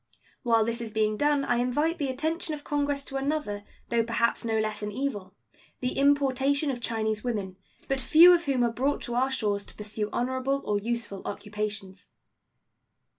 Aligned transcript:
While 0.41 0.65
this 0.65 0.81
is 0.81 0.89
being 0.91 1.15
done 1.15 1.45
I 1.45 1.57
invite 1.57 1.99
the 1.99 2.07
attention 2.09 2.55
of 2.55 2.63
Congress 2.63 3.05
to 3.05 3.17
another, 3.17 3.63
though 3.89 4.03
perhaps 4.03 4.43
no 4.43 4.57
less 4.57 4.81
an 4.81 4.91
evil 4.91 5.35
the 5.79 5.95
importation 5.95 6.71
of 6.71 6.81
Chinese 6.81 7.23
women, 7.23 7.55
but 7.87 8.01
few 8.01 8.33
of 8.33 8.45
whom 8.45 8.63
are 8.63 8.73
brought 8.73 9.03
to 9.03 9.13
our 9.13 9.29
shores 9.29 9.63
to 9.67 9.75
pursue 9.75 10.09
honorable 10.11 10.63
or 10.65 10.79
useful 10.79 11.21
occupations. 11.25 12.09